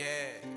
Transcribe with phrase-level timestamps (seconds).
[0.00, 0.49] Yeah,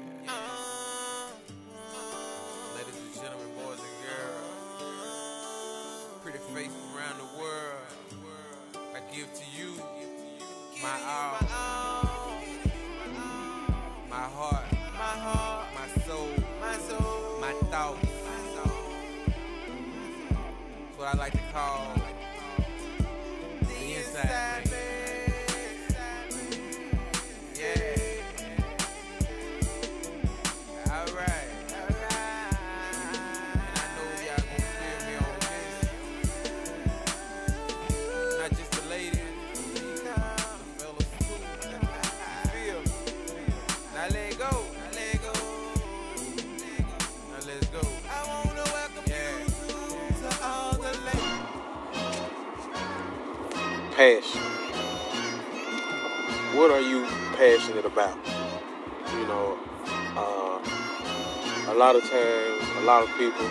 [61.83, 63.45] lot of times, a lot of people,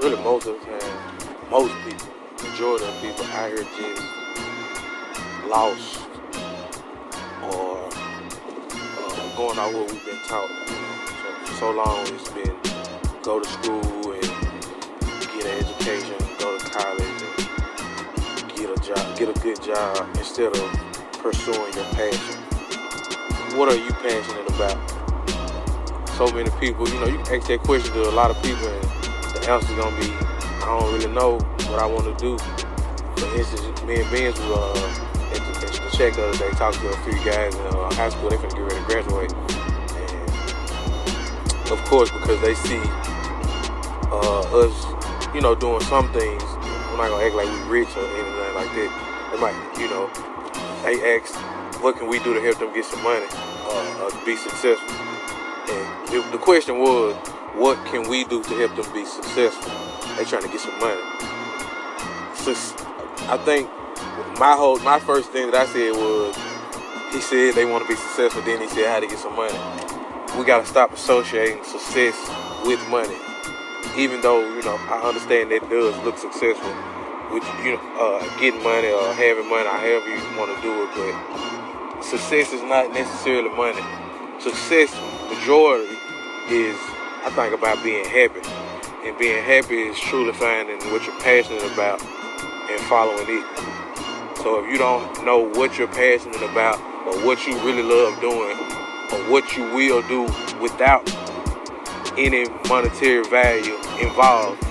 [0.00, 2.08] really most of the time, most people,
[2.42, 4.02] majority of people out here just
[5.46, 6.00] lost
[7.42, 7.86] or
[8.96, 10.48] uh, going out what we've been taught.
[11.50, 12.56] So, so long it's been
[13.22, 14.22] go to school and
[15.34, 17.22] get an education, go to college
[18.38, 20.72] and get a job, get a good job instead of
[21.20, 22.40] pursuing your passion.
[23.58, 24.97] What are you passionate about?
[26.18, 28.66] So many people, you know, you can ask that question to a lot of people,
[28.66, 28.82] and
[29.38, 31.38] the answer's gonna be, I don't really know
[31.70, 32.36] what I want to do.
[33.22, 36.50] For instance, me and Benz was uh, at, the, at the check the other day,
[36.58, 38.30] talking to a few guys in uh, high school.
[38.30, 39.30] They finna get ready to graduate,
[41.62, 42.82] and of course, because they see
[44.10, 44.74] uh, us,
[45.32, 46.42] you know, doing some things.
[46.42, 48.90] We're not gonna act like we rich or anything like that.
[49.30, 50.10] They might, you know,
[50.82, 51.30] they ask,
[51.78, 55.07] what can we do to help them get some money uh, uh, be successful?
[56.10, 57.14] The, the question was,
[57.54, 59.72] what can we do to help them be successful?
[60.16, 61.00] They trying to get some money.
[62.34, 62.74] Sus-
[63.28, 63.68] I think
[64.38, 66.36] my whole, my first thing that I said was,
[67.12, 68.42] he said they want to be successful.
[68.42, 69.58] Then he said how to get some money.
[70.38, 72.16] We got to stop associating success
[72.64, 73.16] with money
[73.98, 76.70] even though you know I understand that does look successful
[77.34, 80.86] with you know uh, getting money or having money, or however you want to do
[80.86, 83.82] it, but success is not necessarily money.
[84.38, 84.94] Success
[85.26, 85.97] majority
[86.50, 86.76] is
[87.24, 88.40] I think about being happy,
[89.06, 94.38] and being happy is truly finding what you're passionate about and following it.
[94.38, 98.56] So if you don't know what you're passionate about or what you really love doing
[99.12, 100.22] or what you will do
[100.60, 101.04] without
[102.16, 104.62] any monetary value involved,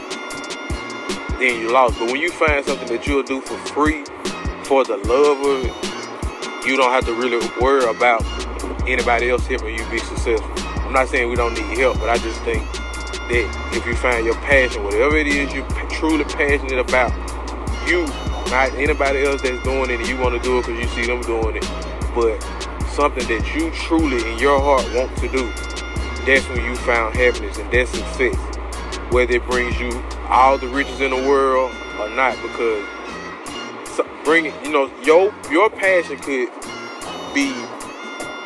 [1.39, 1.99] then you lost.
[1.99, 4.03] But when you find something that you'll do for free
[4.63, 8.23] for the love of it, you don't have to really worry about
[8.87, 10.56] anybody else helping you be successful.
[10.87, 14.25] I'm not saying we don't need help, but I just think that if you find
[14.25, 17.11] your passion, whatever it is you're truly passionate about,
[17.85, 18.05] you,
[18.49, 21.05] not anybody else that's doing it, and you want to do it because you see
[21.05, 21.67] them doing it,
[22.15, 22.39] but
[22.87, 25.51] something that you truly in your heart want to do,
[26.23, 28.37] that's when you found happiness and that's success.
[29.11, 29.91] Whether it brings you
[30.29, 32.87] all the riches in the world or not, because
[34.23, 36.47] bringing, you know, your your passion could
[37.35, 37.51] be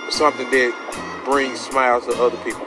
[0.10, 2.66] something that brings smiles to other people.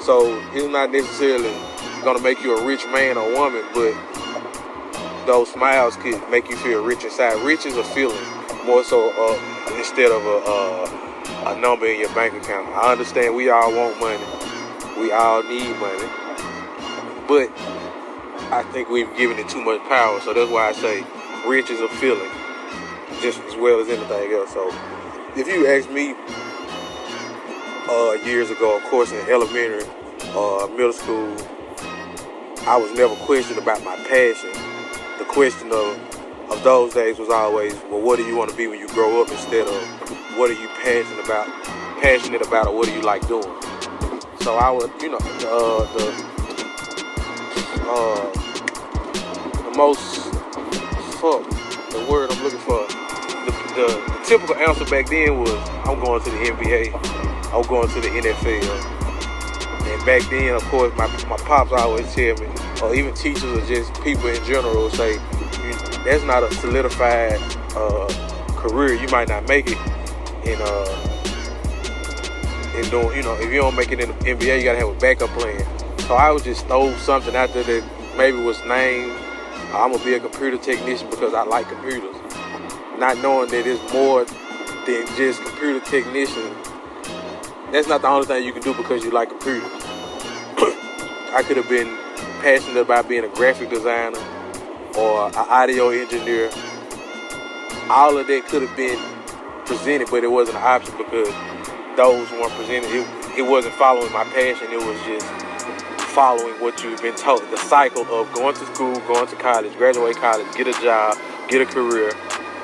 [0.00, 1.54] So it's not necessarily
[2.02, 3.94] gonna make you a rich man or woman, but
[5.26, 7.40] those smiles could make you feel rich inside.
[7.44, 8.18] Rich is a feeling
[8.64, 12.68] more so uh, instead of a, uh, a number in your bank account.
[12.68, 14.24] I understand we all want money,
[14.98, 16.08] we all need money,
[17.28, 17.50] but
[18.50, 20.20] I think we've given it too much power.
[20.20, 21.04] So that's why I say
[21.46, 22.30] rich is a feeling,
[23.20, 24.52] just as well as anything else.
[24.52, 24.68] So
[25.36, 26.14] if you ask me
[27.88, 29.88] uh, years ago, of course, in elementary,
[30.34, 31.36] uh, middle school,
[32.66, 34.50] I was never questioned about my passion.
[35.18, 35.98] The question of
[36.50, 39.22] of those days was always, well, what do you want to be when you grow
[39.22, 41.46] up, instead of what are you passionate about,
[42.02, 43.48] passionate about, or what do you like doing.
[44.40, 46.32] So I would, you know, uh, the
[47.88, 48.32] uh,
[49.70, 50.22] the most
[51.20, 51.48] fuck
[51.90, 52.86] the word I'm looking for.
[52.86, 55.52] The, the, the typical answer back then was,
[55.84, 59.02] I'm going to the NBA, I'm going to the NFL.
[59.92, 62.48] And back then, of course, my, my pops always tell me,
[62.82, 65.18] or even teachers or just people in general say,
[66.04, 67.38] that's not a solidified
[67.76, 68.08] uh,
[68.56, 68.94] career.
[68.94, 69.78] You might not make it
[70.44, 71.08] in uh
[72.74, 74.88] in doing, you know, if you don't make it in the NBA, you gotta have
[74.88, 75.64] a backup plan.
[76.00, 79.12] So I would just throw something out there that maybe was named,
[79.74, 82.16] I'm gonna be a computer technician because I like computers.
[82.98, 86.54] Not knowing that it's more than just computer technician
[87.72, 89.64] that's not the only thing you can do because you like computers.
[91.32, 91.96] I could have been
[92.42, 94.18] passionate about being a graphic designer
[94.98, 96.50] or an audio engineer.
[97.88, 99.00] All of that could have been
[99.64, 101.32] presented, but it wasn't an option because
[101.96, 102.90] those weren't presented.
[102.92, 104.68] It, it wasn't following my passion.
[104.70, 105.26] It was just
[106.12, 107.40] following what you've been told.
[107.50, 111.16] The cycle of going to school, going to college, graduate college, get a job,
[111.48, 112.12] get a career,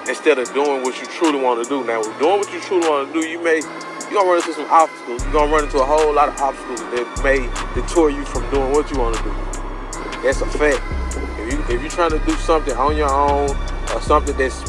[0.07, 1.83] instead of doing what you truly want to do.
[1.85, 3.63] Now, doing what you truly want to do, you may
[4.11, 5.23] you're gonna run into some obstacles.
[5.25, 7.41] You're gonna run into a whole lot of obstacles that may
[7.75, 9.31] deter you from doing what you want to do.
[10.23, 10.81] That's a fact.
[11.39, 13.51] If you if you're trying to do something on your own
[13.95, 14.63] or something that's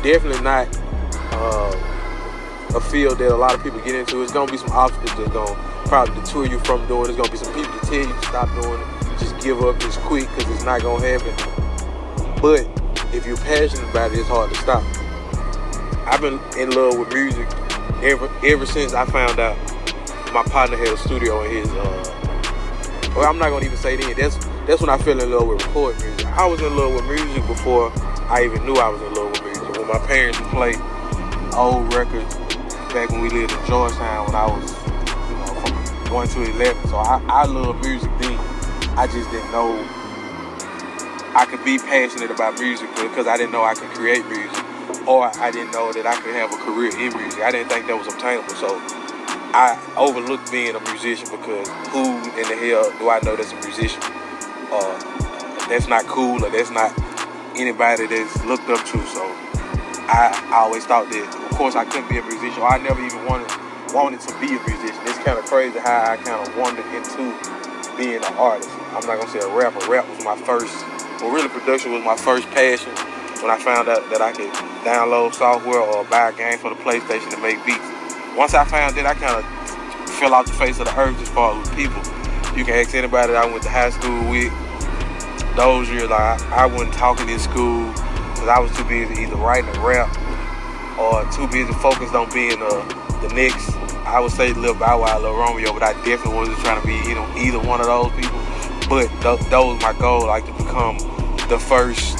[0.00, 0.68] definitely not
[1.32, 5.14] uh, a field that a lot of people get into, it's gonna be some obstacles
[5.16, 5.54] that's gonna
[5.86, 7.10] probably deter you from doing.
[7.10, 7.16] it.
[7.16, 9.78] There's gonna be some people to tell you to stop doing it, just give up,
[9.78, 11.34] just quit, because it's not gonna happen.
[12.40, 12.66] But
[13.14, 14.82] if you're passionate about it, it's hard to stop.
[16.06, 17.48] I've been in love with music
[18.02, 19.56] ever ever since I found out
[20.32, 21.70] my partner had a studio in his.
[21.70, 24.16] Uh, well, I'm not gonna even say that.
[24.16, 26.26] That's that's when I fell in love with recording music.
[26.26, 27.92] I was in love with music before
[28.28, 29.78] I even knew I was in love with music.
[29.78, 30.74] When my parents would play
[31.56, 32.34] old records
[32.92, 34.70] back when we lived in Georgetown, when I was
[35.30, 35.54] you know
[36.04, 36.88] from one to eleven.
[36.88, 38.38] So I, I love music then.
[38.98, 39.72] I just didn't know
[41.34, 44.65] I could be passionate about music because I didn't know I could create music
[45.06, 47.40] or I didn't know that I could have a career in music.
[47.40, 48.54] I didn't think that was obtainable.
[48.58, 48.74] So
[49.54, 53.60] I overlooked being a musician because who in the hell do I know that's a
[53.62, 54.02] musician?
[54.74, 54.98] Uh,
[55.70, 56.90] that's not cool or that's not
[57.54, 58.98] anybody that's looked up to.
[59.06, 59.22] So
[60.10, 62.62] I, I always thought that, of course, I couldn't be a musician.
[62.66, 63.50] I never even wanted
[63.94, 64.98] wanted to be a musician.
[65.06, 67.30] It's kind of crazy how I kind of wandered into
[67.96, 68.68] being an artist.
[68.90, 69.78] I'm not gonna say a rapper.
[69.86, 70.74] Rap was my first.
[71.22, 72.92] Well, really, production was my first passion
[73.42, 74.50] when I found out that I could
[74.84, 77.84] download software or buy a game for the PlayStation to make beats.
[78.36, 81.28] Once I found that, I kind of fell off the face of the earth as
[81.28, 82.00] far as people.
[82.56, 84.52] You can ask anybody that I went to high school with.
[85.56, 87.88] Those years, like, I wasn't talking in school
[88.36, 90.12] because I was too busy either writing a rap
[90.98, 92.84] or too busy focused on being uh,
[93.22, 93.72] the next,
[94.04, 97.14] I would say, Lil Bow Wow, Lil Romeo, but I definitely wasn't trying to be
[97.14, 98.38] know, either one of those people.
[98.88, 100.98] But th- that was my goal, like to become
[101.48, 102.18] the first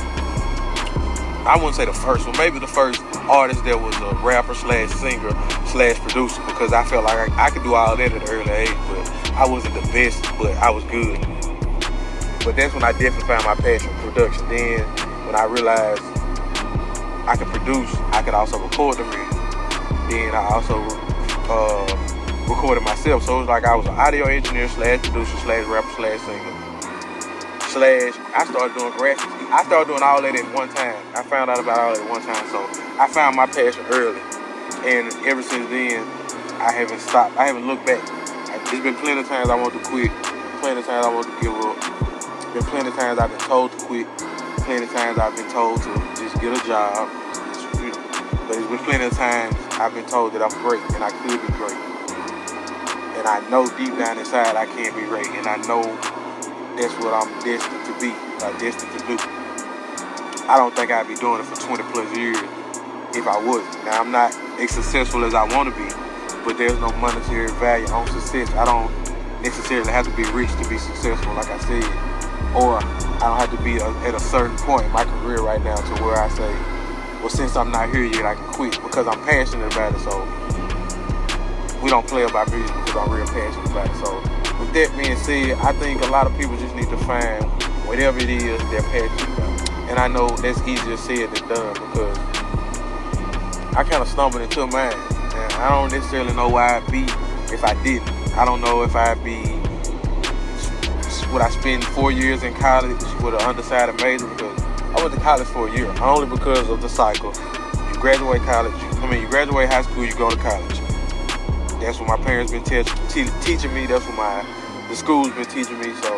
[1.47, 3.01] I wouldn't say the first one, maybe the first
[3.31, 5.31] artist that was a rapper slash singer
[5.67, 8.51] slash producer because I felt like I, I, could do all that at an early
[8.51, 11.21] age, but I wasn't the best, but I was good.
[12.43, 14.49] But that's when I definitely found my passion for production.
[14.49, 14.81] Then
[15.23, 16.03] when I realized
[17.31, 19.31] I could produce, I could also record the music.
[20.11, 20.83] Then I also
[21.47, 21.87] uh,
[22.51, 23.23] recorded myself.
[23.23, 26.66] So it was like I was an audio engineer slash producer slash rapper slash singer
[27.77, 29.29] slash I started doing graphics.
[29.53, 30.97] I started doing all that at one time.
[31.13, 32.41] I found out about all that at one time.
[32.49, 32.65] So
[32.97, 34.21] I found my passion early.
[34.89, 36.01] And ever since then,
[36.57, 37.37] I haven't stopped.
[37.37, 38.01] I haven't looked back.
[38.73, 40.11] There's been plenty of times I want to quit.
[40.65, 41.77] Plenty of times I want to give up.
[42.57, 44.09] Been plenty of times I've been told to quit.
[44.65, 47.13] Plenty of times I've been told to just get a job.
[48.49, 51.45] But it's been plenty of times I've been told that I'm great and I could
[51.45, 51.77] be great.
[53.21, 55.29] And I know deep down inside I can't be great.
[55.37, 55.85] And I know
[56.77, 58.13] that's what I'm destined to be,
[58.45, 59.17] like destined to do.
[60.47, 62.37] I don't think I'd be doing it for 20 plus years
[63.17, 63.85] if I wasn't.
[63.85, 65.89] Now I'm not as successful as I want to be,
[66.45, 68.51] but there's no monetary value on success.
[68.55, 68.93] I don't
[69.43, 71.85] necessarily have to be rich to be successful, like I said,
[72.55, 75.63] or I don't have to be a, at a certain point in my career right
[75.65, 76.53] now to where I say,
[77.21, 80.01] well, since I'm not here yet, I can quit because I'm passionate about it.
[80.01, 80.21] So
[81.83, 83.97] we don't play about music because I'm real passionate about it.
[84.05, 84.36] So
[84.77, 87.43] that being said, I think a lot of people just need to find
[87.89, 89.71] whatever it is they're passionate about.
[89.89, 92.19] And I know that's easier said than done because
[93.75, 94.93] I kind of stumbled into mine.
[94.93, 97.05] And I don't necessarily know why I'd be
[97.55, 98.07] if I didn't.
[98.37, 99.41] I don't know if I'd be,
[101.33, 105.21] would I spend four years in college with an undecided major because I went to
[105.21, 107.33] college for a year, only because of the cycle.
[107.95, 110.81] You graduate college, I mean, you graduate high school, you go to college.
[111.81, 113.87] That's what my parents been te- te- teaching me.
[113.87, 115.93] That's what my the school's been teaching me.
[115.95, 116.13] So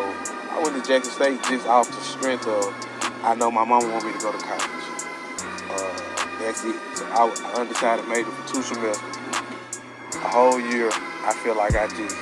[0.51, 2.73] I went to Jackson State just off the strength of
[3.23, 4.63] I know my mama want me to go to college.
[5.69, 6.75] Uh, that's it.
[6.95, 9.17] So I, I undecided major for two semesters.
[10.15, 12.15] A whole year, I feel like I just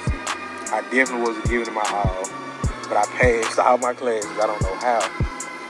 [0.73, 2.29] I definitely wasn't giving it my all,
[2.89, 4.29] but I passed all my classes.
[4.31, 4.99] I don't know how,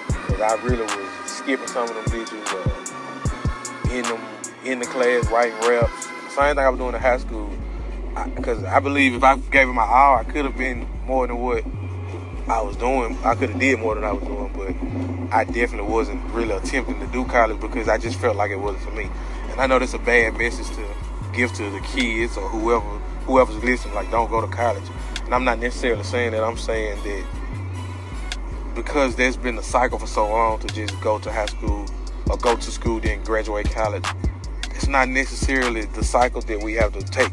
[0.08, 4.22] because I really was skipping some of them bitches uh, in them
[4.66, 6.08] in the class writing raps
[6.38, 7.50] same thing I was doing in high school.
[8.26, 11.28] Because I, I, believe if I gave it my all, I could have been more
[11.28, 11.64] than what
[12.48, 13.18] I was doing.
[13.24, 17.00] I could have did more than I was doing, but I definitely wasn't really attempting
[17.00, 19.10] to do college because I just felt like it wasn't for me.
[19.52, 20.88] And I know that's a bad message to
[21.34, 22.86] give to the kids or whoever
[23.26, 23.94] whoever's listening.
[23.94, 24.86] Like, don't go to college.
[25.26, 26.44] And I'm not necessarily saying that.
[26.44, 27.26] I'm saying that
[28.76, 31.86] because there's been a cycle for so long to just go to high school
[32.30, 34.06] or go to school then graduate college.
[34.72, 37.32] It's not necessarily the cycle that we have to take.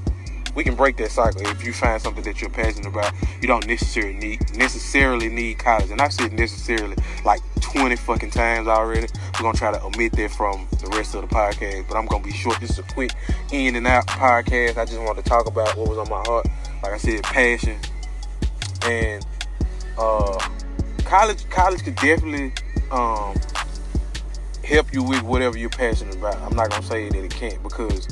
[0.54, 3.12] We can break that cycle if you find something that you're passionate about.
[3.40, 8.68] You don't necessarily need necessarily need college, and I've said necessarily like 20 fucking times
[8.68, 9.08] already.
[9.34, 12.23] We're gonna try to omit that from the rest of the podcast, but I'm gonna
[12.23, 12.61] be short.
[12.61, 13.12] This is a quick
[13.52, 14.76] in and out podcast.
[14.76, 16.46] I just wanted to talk about what was on my heart.
[16.82, 17.78] Like I said, passion
[18.87, 19.26] and
[19.99, 20.38] uh,
[21.04, 21.49] college.
[21.50, 22.52] College could definitely
[22.90, 23.34] um,
[24.62, 26.37] help you with whatever you're passionate about.
[26.42, 28.08] I'm not gonna say that it can't because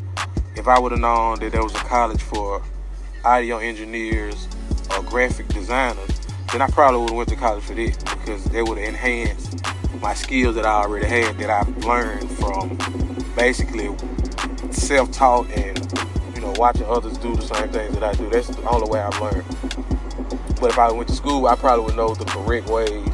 [0.56, 2.62] if I would have known that there was a college for
[3.24, 4.48] audio engineers
[4.90, 6.10] or graphic designers,
[6.52, 9.62] then I probably would have went to college for this because they would have enhanced
[10.00, 12.76] my skills that I already had that I've learned from
[13.36, 13.94] basically
[14.70, 15.78] self-taught and
[16.34, 18.28] you know watching others do the same things that I do.
[18.28, 19.44] That's the only way I've learned.
[20.60, 23.08] But if I went to school, I probably would know the correct ways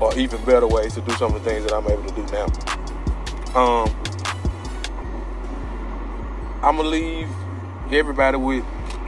[0.00, 2.22] or even better ways to do some of the things that I'm able to do
[2.32, 2.46] now.
[3.58, 3.97] Um,
[6.68, 7.30] I'm gonna leave
[7.90, 8.62] everybody with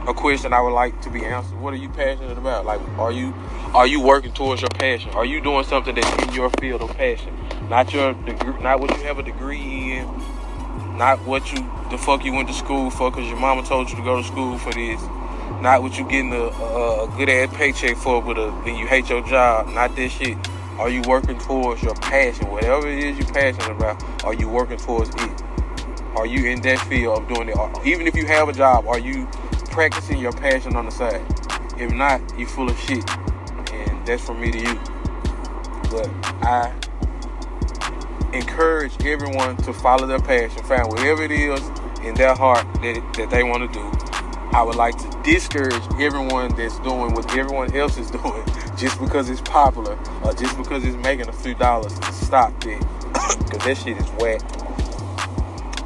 [0.07, 1.59] a question I would like to be answered.
[1.59, 2.65] What are you passionate about?
[2.65, 3.35] Like, are you
[3.75, 5.11] are you working towards your passion?
[5.11, 7.37] Are you doing something that's in your field of passion?
[7.69, 10.07] Not your degree, not what you have a degree in,
[10.97, 11.59] not what you
[11.91, 14.27] the fuck you went to school for because your mama told you to go to
[14.27, 14.99] school for this.
[15.61, 18.87] Not what you getting a, a, a good ass paycheck for, but a, then you
[18.87, 19.67] hate your job.
[19.67, 20.35] Not this shit.
[20.79, 22.49] Are you working towards your passion?
[22.49, 25.50] Whatever it is you're passionate about, are you working towards it?
[26.15, 27.57] Are you in that field of doing it?
[27.85, 29.27] Even if you have a job, are you
[29.71, 31.25] practicing your passion on the side?
[31.77, 33.09] If not, you're full of shit.
[33.71, 34.79] And that's from me to you.
[35.89, 36.09] But
[36.43, 36.73] I
[38.33, 41.61] encourage everyone to follow their passion, find whatever it is
[42.03, 44.11] in their heart that, that they want to do.
[44.53, 48.43] I would like to discourage everyone that's doing what everyone else is doing
[48.75, 52.83] just because it's popular or just because it's making a few dollars to stop it.
[53.51, 54.60] Because that shit is whack.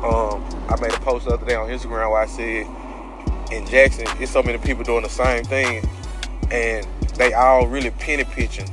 [0.06, 2.68] Um, I made a post the other day on Instagram where I said
[3.52, 5.84] in Jackson, it's so many people doing the same thing
[6.52, 6.86] and
[7.16, 8.70] they all really penny pitching.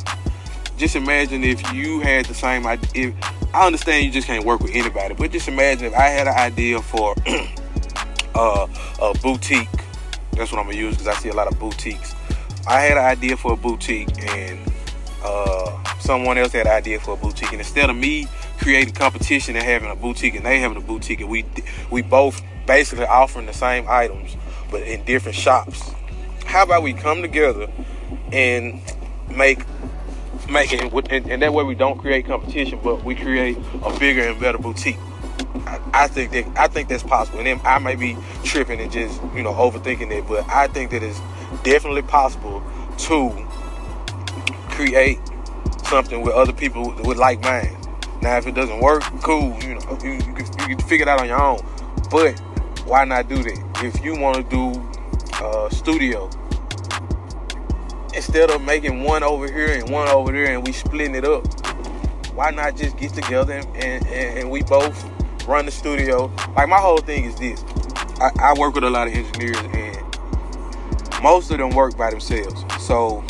[0.76, 3.14] Just imagine if you had the same idea.
[3.54, 6.34] I understand you just can't work with anybody, but just imagine if I had an
[6.34, 7.14] idea for
[8.34, 8.66] uh,
[9.00, 9.68] a boutique.
[10.32, 12.14] That's what I'm gonna use because I see a lot of boutiques.
[12.66, 14.60] I had an idea for a boutique, and
[15.22, 18.26] uh, someone else had an idea for a boutique, and instead of me
[18.62, 21.44] creating competition and having a boutique and they having a boutique, and we
[21.90, 24.36] we both basically offering the same items
[24.70, 25.92] but in different shops.
[26.46, 27.68] How about we come together
[28.32, 28.80] and
[29.28, 29.60] make
[30.48, 34.22] make it, and, and that way we don't create competition, but we create a bigger
[34.22, 34.98] and better boutique.
[35.94, 39.20] I, think that I think that's possible, and then I may be tripping and just
[39.34, 41.20] you know overthinking it, but I think that it's
[41.62, 42.62] definitely possible
[42.98, 43.30] to
[44.70, 45.18] create
[45.84, 47.81] something with other people with like minds.
[48.22, 49.58] Now, if it doesn't work, cool.
[49.62, 51.58] You know, you, you, can, you can figure it out on your own.
[52.08, 52.38] But
[52.86, 53.80] why not do that?
[53.82, 54.90] If you want to do
[55.44, 56.30] uh, studio,
[58.14, 61.44] instead of making one over here and one over there and we splitting it up,
[62.32, 65.04] why not just get together and, and, and we both
[65.48, 66.32] run the studio?
[66.54, 67.64] Like my whole thing is this:
[68.20, 72.64] I, I work with a lot of engineers and most of them work by themselves.
[72.78, 73.24] So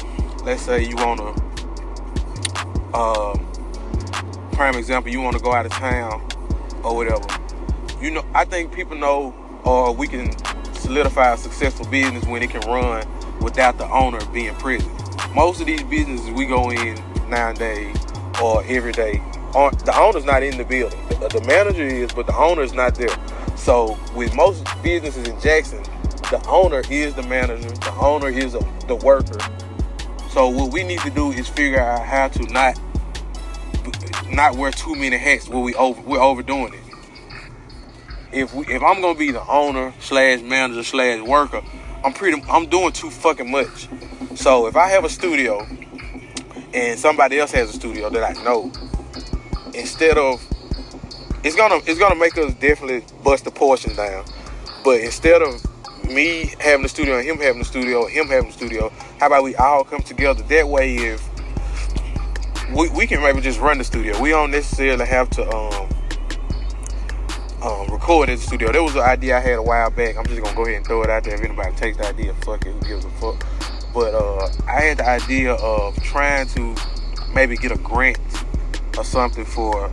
[0.45, 3.52] let's say you want to, um,
[4.63, 6.25] prime example, you want to go out of town
[6.85, 7.27] or whatever.
[8.01, 10.31] You know, I think people know, or we can
[10.73, 13.05] solidify a successful business when it can run
[13.41, 14.93] without the owner being present.
[15.35, 16.95] Most of these businesses we go in
[17.29, 17.97] nowadays
[18.41, 19.21] or every day,
[19.57, 21.01] uh, the owner's not in the building.
[21.09, 23.09] The, manager is, but the owner's not there.
[23.57, 25.83] So with most businesses in Jackson,
[26.31, 27.69] the owner is the manager.
[27.69, 29.41] The owner is the worker.
[30.31, 32.79] So what we need to do is figure out how to not
[34.33, 36.81] not wear too many hats where we over we're overdoing it.
[38.33, 41.63] If we, if I'm gonna be the owner slash manager slash worker,
[42.05, 43.89] I'm pretty I'm doing too fucking much.
[44.35, 45.67] So if I have a studio
[46.73, 48.73] and somebody else has a studio that I know,
[49.75, 50.43] instead of
[51.45, 54.25] it's gonna it's gonna make us definitely bust the portion down.
[54.85, 55.63] But instead of
[56.05, 59.45] me having the studio and him having the studio, him having the studio, how about
[59.45, 60.43] we all come together?
[60.45, 61.32] That way, if
[62.75, 65.89] we, we can maybe just run the studio, we don't necessarily have to um,
[67.63, 68.73] um, record in the studio.
[68.73, 70.17] There was an idea I had a while back.
[70.17, 71.35] I'm just gonna go ahead and throw it out there.
[71.35, 73.47] If anybody takes the idea, fuck it, who gives a fuck.
[73.95, 76.75] But uh, I had the idea of trying to
[77.35, 78.19] maybe get a grant
[78.97, 79.91] or something for.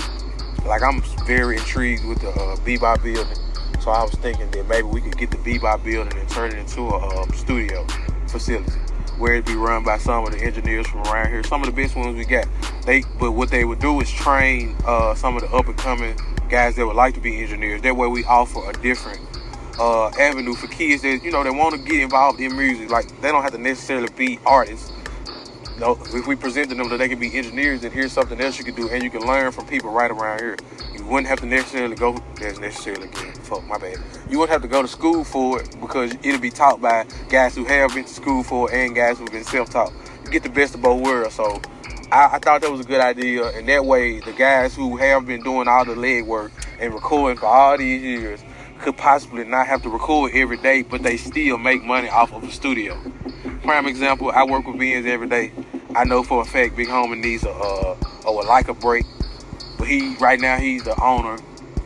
[0.66, 3.36] Like I'm very intrigued with the uh, Bebop building,
[3.76, 6.52] so So I was thinking that maybe we could get the Bebop building and turn
[6.52, 7.88] it into a um, studio
[8.28, 8.72] facility
[9.20, 11.44] where it be run by some of the engineers from around here.
[11.44, 12.48] Some of the best ones we got.
[12.86, 16.18] They, but what they would do is train uh, some of the up and coming
[16.50, 17.82] guys that would like to be engineers.
[17.82, 19.20] That way, we offer a different
[19.78, 22.90] uh, avenue for kids that you know they want to get involved in music.
[22.90, 24.92] Like they don't have to necessarily be artists.
[25.76, 28.40] You know, if we present to them that they can be engineers, then here's something
[28.42, 30.58] else you can do, and you can learn from people right around here.
[31.10, 32.18] Wouldn't have to necessarily go.
[32.36, 33.34] There's necessarily again.
[33.34, 33.98] Fuck my bad.
[34.30, 37.56] You wouldn't have to go to school for it because it'll be taught by guys
[37.56, 39.92] who have been to school for it and guys who've been self-taught.
[40.26, 41.36] You get the best of both worlds.
[41.36, 41.62] So
[42.12, 45.26] I, I, thought that was a good idea, and that way the guys who have
[45.26, 48.42] been doing all the legwork and recording for all these years
[48.80, 52.42] could possibly not have to record every day, but they still make money off of
[52.42, 53.00] the studio.
[53.64, 55.52] Prime example, I work with beings every day.
[55.96, 59.06] I know for a fact Big Homie needs a uh, a like a break,
[59.80, 61.38] but he right now he's the owner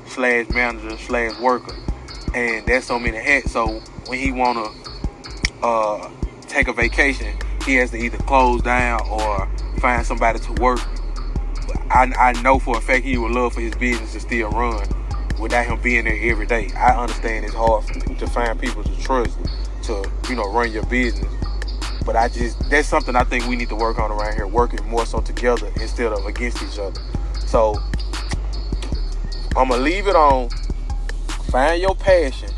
[0.07, 1.75] slash manager slash worker,
[2.33, 3.51] and that's so many hats.
[3.51, 4.65] So when he wanna
[5.62, 6.09] uh,
[6.41, 9.47] take a vacation, he has to either close down or
[9.79, 10.79] find somebody to work.
[11.89, 14.85] I, I know for a fact he would love for his business to still run
[15.39, 16.71] without him being there every day.
[16.75, 17.85] I understand it's hard
[18.17, 19.38] to find people to trust
[19.83, 21.31] to, you know, run your business.
[22.05, 24.83] But I just that's something I think we need to work on around here, working
[24.88, 27.00] more so together instead of against each other.
[27.39, 27.75] So
[29.55, 30.49] I'm gonna leave it on.
[31.51, 32.49] Find your passion.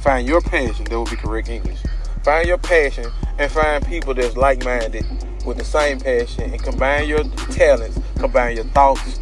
[0.00, 0.84] Find your passion.
[0.84, 1.78] That would be correct English.
[2.22, 5.04] Find your passion and find people that's like-minded
[5.44, 9.20] with the same passion and combine your talents, combine your thoughts,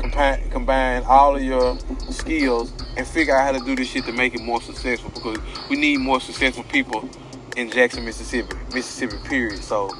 [0.00, 1.78] combine, combine all of your
[2.10, 5.38] skills and figure out how to do this shit to make it more successful because
[5.70, 7.08] we need more successful people
[7.56, 9.62] in Jackson, Mississippi, Mississippi period.
[9.62, 9.90] So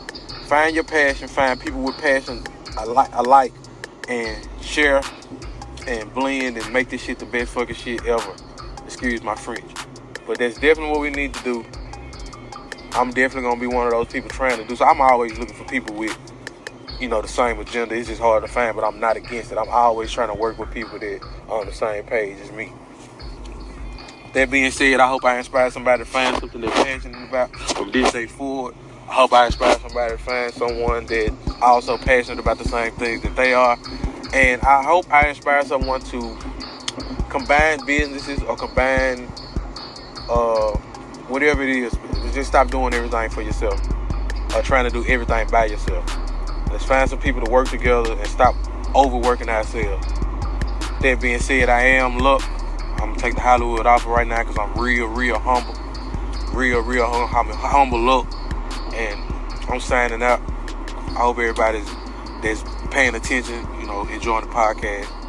[0.47, 2.43] find your passion, find people with passion
[2.77, 3.53] alike, alike
[4.13, 5.01] and share
[5.87, 8.35] and blend and make this shit the best fucking shit ever.
[8.85, 9.73] Excuse my French.
[10.27, 11.65] But that's definitely what we need to do.
[12.93, 14.85] I'm definitely gonna be one of those people trying to do so.
[14.85, 16.17] I'm always looking for people with,
[17.01, 17.95] you know, the same agenda.
[17.95, 19.59] It's just hard to find, but I'm not against it.
[19.59, 22.71] I'm always trying to work with people that are on the same page as me.
[24.35, 27.91] That being said, I hope I inspire somebody to find something they're passionate about from
[27.91, 28.75] this day forward.
[29.09, 33.23] I hope I inspire somebody to find someone that also passionate about the same things
[33.23, 33.79] that they are.
[34.33, 36.39] And I hope I inspire someone to
[37.29, 39.31] combine businesses or combine
[40.31, 40.73] uh,
[41.29, 41.93] whatever it is.
[42.33, 43.81] Just stop doing everything for yourself
[44.55, 46.05] or trying to do everything by yourself.
[46.71, 48.55] Let's find some people to work together and stop
[48.95, 50.07] overworking ourselves.
[51.03, 52.43] That being said, I am Luck.
[52.93, 55.75] I'm gonna take the Hollywood off right now because I'm real, real humble.
[56.55, 58.27] Real, real hum- humble look.
[58.95, 59.21] And
[59.69, 60.41] I'm signing out.
[61.09, 61.89] I hope everybody's
[62.43, 65.22] that's paying attention, you know, enjoying the podcast.